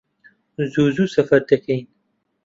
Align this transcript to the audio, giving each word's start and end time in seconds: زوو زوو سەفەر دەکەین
زوو 0.71 0.85
زوو 0.95 1.11
سەفەر 1.15 1.41
دەکەین 1.49 1.83